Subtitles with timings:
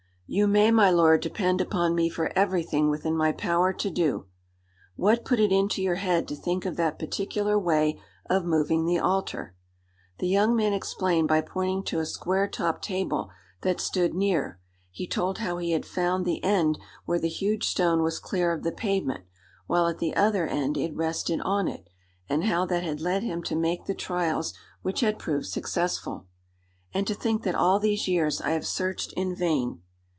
[0.33, 4.27] "You may, my lord, depend upon me for everything within my power to do."
[4.95, 8.97] "What put it into your head to think of that particular way of moving the
[8.97, 9.55] altar?"
[10.19, 13.29] The young man explained by pointing to a square topped table
[13.63, 14.57] that stood near.
[14.89, 18.63] He told how he had found the end where the huge stone was clear of
[18.63, 19.25] the pavement,
[19.67, 21.89] while at the other end it rested on it;
[22.29, 26.25] and how that had led him to make the trials which had proved successful.
[26.93, 29.81] "And to think that all these years I have searched in vain!